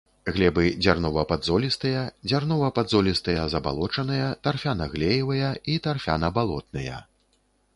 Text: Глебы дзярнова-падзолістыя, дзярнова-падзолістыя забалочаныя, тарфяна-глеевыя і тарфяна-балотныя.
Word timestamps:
Глебы 0.35 0.63
дзярнова-падзолістыя, 0.83 2.05
дзярнова-падзолістыя 2.29 3.43
забалочаныя, 3.55 4.31
тарфяна-глеевыя 4.49 5.53
і 5.75 5.77
тарфяна-балотныя. 5.89 6.97